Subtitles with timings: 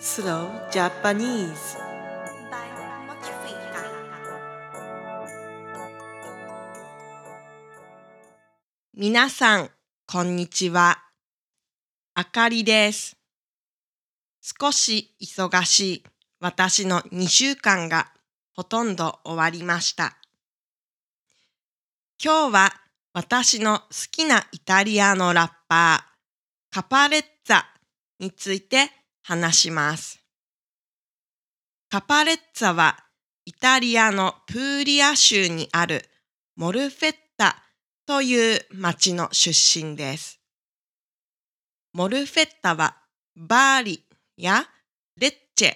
[0.00, 1.78] Slow Japanese
[8.92, 9.70] 皆さん、
[10.06, 10.98] こんにちは。
[12.14, 13.16] あかりです。
[14.40, 16.04] 少し忙しい
[16.40, 18.12] 私の2週間が
[18.54, 20.16] ほとんど終わりました。
[22.22, 22.72] 今日は
[23.12, 27.62] 私の好きなイタリアのラッパー、カパレッツァ
[28.18, 28.90] について
[29.24, 30.22] 話します。
[31.90, 32.96] カパレッツァは
[33.46, 36.04] イタリアのプーリア州にある
[36.56, 37.56] モルフェッタ
[38.06, 40.40] という町の出身です。
[41.94, 42.96] モルフェッタは
[43.34, 44.04] バーリ
[44.36, 44.66] や
[45.16, 45.74] レッチェ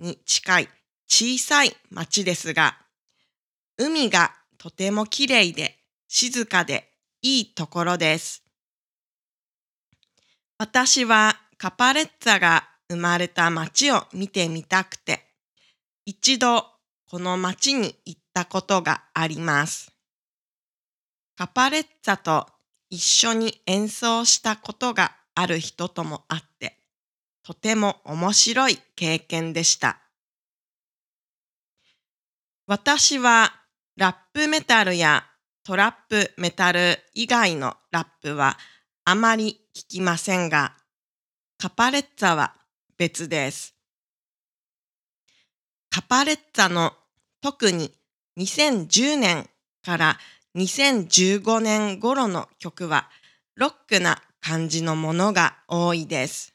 [0.00, 0.68] に近い
[1.08, 2.76] 小さい町ですが、
[3.78, 6.90] 海がとてもきれいで静かで
[7.22, 8.44] いいところです。
[10.58, 15.24] 私はカパレッツァが生まれた町を見てみたくて、
[16.04, 16.66] 一度
[17.08, 19.92] この町に行ったことがあります。
[21.36, 22.48] カパレッツァと
[22.90, 26.78] 一緒に演奏したことがある人ともあって、
[27.44, 30.00] とても面白い経験でした。
[32.66, 33.52] 私は
[33.96, 35.24] ラップメタルや
[35.62, 38.58] トラップメタル以外のラップは
[39.04, 40.74] あまり聞きませんが、
[41.56, 42.54] カパレッツァは
[43.00, 43.74] 別です。
[45.88, 46.92] カパレッツァの
[47.40, 47.94] 特に
[48.38, 49.48] 2010年
[49.82, 50.18] から
[50.54, 53.08] 2015年頃の曲は
[53.56, 56.52] ロックな感じのものが多いです。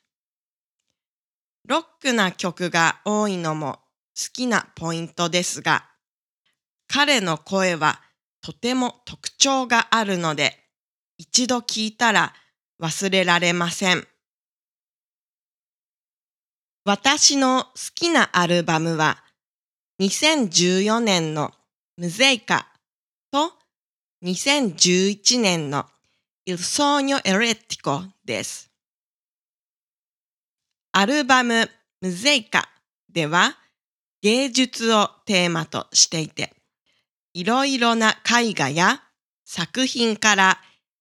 [1.67, 3.79] ロックな曲が多いのも
[4.15, 5.85] 好きなポイントですが、
[6.87, 7.99] 彼の声は
[8.41, 10.59] とても特徴があるので、
[11.17, 12.35] 一度聞いたら
[12.79, 14.07] 忘れられません。
[16.87, 19.17] 私の好きなアルバムは
[19.99, 21.51] 2014年の
[21.97, 22.67] ムゼイカ
[23.31, 23.53] と
[24.23, 25.87] 2011年の
[26.45, 28.69] Il Sogno Elettrico です。
[30.91, 31.67] アルバム
[32.01, 32.69] ムゼイカ
[33.11, 33.57] では
[34.21, 36.53] 芸術をテーマとしていて、
[37.33, 39.01] いろいろな絵画や
[39.43, 40.59] 作品から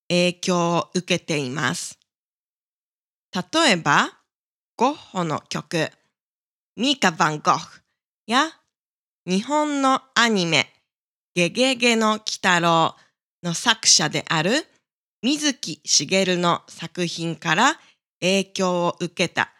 [0.08, 1.98] 影響を受けています。
[3.34, 4.23] 例えば、
[4.76, 5.88] ゴッホの曲、
[6.74, 7.82] ミカ・ヴァン・ゴッフ
[8.26, 8.50] や
[9.24, 10.66] 日本のアニメ、
[11.32, 12.96] ゲゲゲの鬼太郎
[13.44, 14.66] の作者である
[15.22, 17.74] 水木しげるの作品から
[18.18, 19.52] 影響を受けた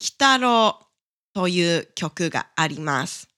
[0.00, 0.80] 鬼太郎
[1.32, 3.28] という曲があります。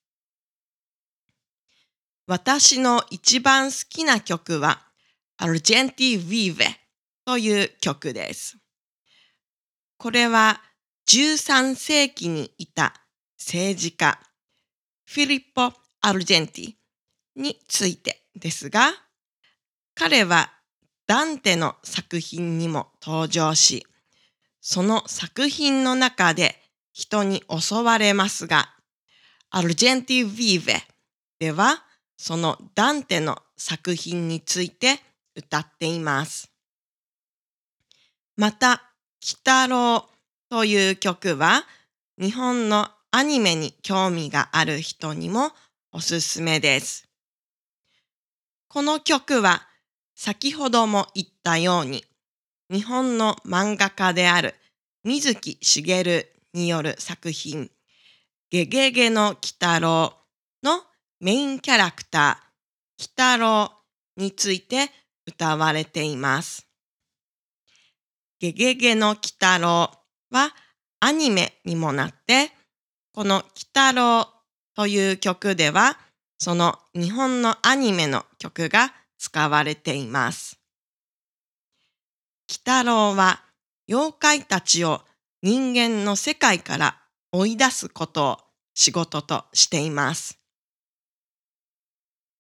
[2.27, 4.81] 私の一番好きな曲は
[5.37, 6.71] アルジェンティ・ヴィーヴェ
[7.27, 8.57] という曲です。
[9.99, 10.63] これは
[11.09, 12.93] 13世紀にいた
[13.39, 14.19] 政治家
[15.07, 16.75] フィリッポ・アルジェンティ
[17.35, 18.91] についてですが、
[19.95, 20.53] 彼は
[21.07, 23.87] ダンテの作品にも登場し、
[24.61, 26.61] その作品の中で
[26.93, 28.69] 人に襲われますが、
[29.49, 30.81] アルジェンティ・ヴィーヴェ
[31.39, 31.85] では
[32.19, 35.01] そのダンテの作品について
[35.35, 36.53] 歌っています。
[38.37, 38.93] また、
[39.23, 40.07] 鬼太郎
[40.51, 41.65] という曲は
[42.19, 45.51] 日本のアニメに興味がある人にも
[45.93, 47.09] おすすめです。
[48.69, 49.67] この曲は
[50.15, 52.05] 先ほども言ったように
[52.71, 54.55] 日本の漫画家である
[55.05, 57.71] 水木しげるによる作品
[58.51, 60.15] ゲゲゲの鬼太郎
[60.63, 60.83] の
[61.21, 63.73] メインキャラクター鬼太郎
[64.17, 64.91] について
[65.27, 66.67] 歌われています。
[68.41, 69.91] ゲゲゲの鬼太郎
[70.31, 70.55] は
[71.01, 72.51] アニメにもなって
[73.13, 73.45] この鬼
[73.75, 74.29] 太郎
[74.75, 75.99] という曲では
[76.39, 80.61] その日本のアニメの曲が使われています。
[82.49, 83.43] 鬼太郎は
[83.89, 85.03] 妖怪たちを
[85.43, 86.99] 人間の世界から
[87.33, 88.39] 追い出すことを
[88.75, 90.39] 仕事としています。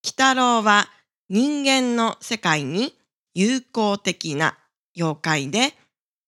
[0.04, 0.88] 鬼太郎は
[1.28, 2.94] 人間の世界に
[3.34, 4.56] 友好的な
[4.96, 5.74] 妖怪で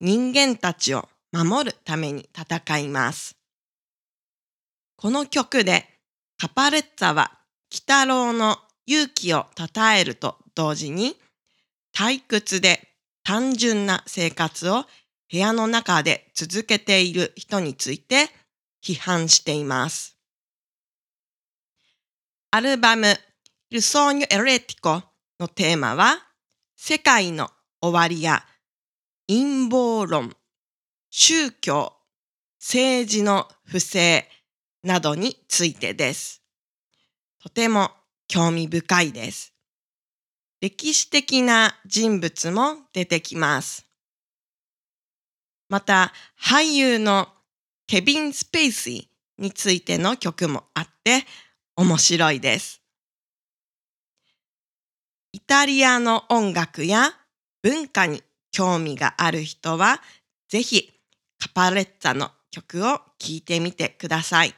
[0.00, 3.36] 人間たちを守るために戦います。
[4.96, 5.86] この曲で
[6.38, 7.32] カパレッツァは
[7.72, 9.66] 鬼太郎の勇気を称
[9.96, 11.16] えると同時に
[11.94, 12.88] 退屈で
[13.22, 14.84] 単純な生活を
[15.30, 18.28] 部屋の中で続けている人について
[18.84, 20.16] 批判しています。
[22.50, 23.06] アルバム
[23.70, 25.02] Il Sogno Elettrico
[25.38, 26.18] のテーマは
[26.74, 27.50] 世界の
[27.80, 28.44] 終わりや
[29.28, 30.34] 陰謀論、
[31.12, 31.92] 宗教
[32.60, 34.28] 政治の不正
[34.84, 36.40] などについてです。
[37.42, 37.90] とても
[38.28, 39.52] 興味深いです。
[40.60, 43.86] 歴史的な人物も出てきます。
[45.68, 47.28] また俳優の
[47.88, 51.24] ケビン・スペイシーについての曲もあって
[51.74, 52.82] 面白いです。
[55.32, 57.10] イタリアの音楽や
[57.62, 58.22] 文化に
[58.52, 60.00] 興味がある人は
[60.48, 60.99] ぜひ
[61.40, 64.54] カパレッツァの曲を聴いてみてください。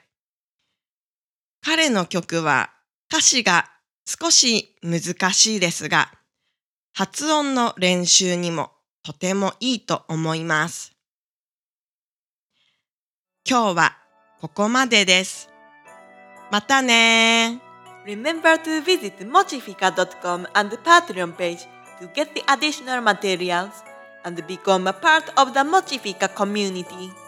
[1.64, 2.70] 彼の曲は
[3.10, 3.70] 歌詞が
[4.04, 6.10] 少し難しいですが
[6.92, 8.72] 発音の練習にも
[9.04, 10.92] とてもいいと思います。
[13.48, 13.96] 今日は
[14.40, 15.48] ここまでです。
[16.50, 17.60] またね
[18.04, 21.60] Remember to visit mochifica.com and the Patreon page
[22.00, 23.81] to get the additional materials
[24.24, 27.21] and become a part of the Mochifica community.